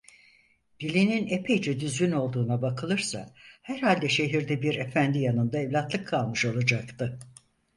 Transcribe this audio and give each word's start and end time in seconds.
Dilinin 0.79 1.27
epeyce 1.27 1.79
düzgün 1.79 2.11
olduğuna 2.11 2.61
bakılırsa 2.61 3.33
herhalde 3.61 4.09
şehirde 4.09 4.61
bir 4.61 4.75
efendi 4.75 5.19
yanında 5.19 5.57
evlatlık 5.57 6.07
kalmış 6.07 6.45
olacaktı. 6.45 7.19